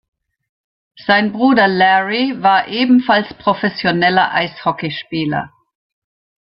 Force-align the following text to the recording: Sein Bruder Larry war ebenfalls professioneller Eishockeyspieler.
Sein 1.05 1.31
Bruder 1.31 1.67
Larry 1.67 2.41
war 2.41 2.67
ebenfalls 2.69 3.31
professioneller 3.37 4.31
Eishockeyspieler. 4.33 5.51